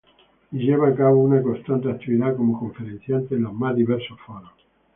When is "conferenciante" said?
2.59-3.35